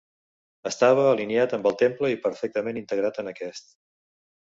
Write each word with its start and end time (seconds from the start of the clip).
Estava 0.69 1.03
alineat 1.09 1.53
amb 1.59 1.69
el 1.73 1.77
temple 1.83 2.11
i 2.17 2.19
perfectament 2.25 2.83
integrat 2.85 3.25
en 3.25 3.35
aquest. 3.37 3.75